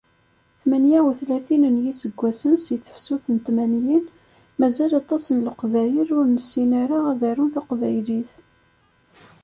[0.59, 4.03] Tmanya utlatin n yiseggasen si tefsut n tmanyin,
[4.59, 8.31] mazal aṭas n leqbayel ur nessin ara ad arun taqbaylit.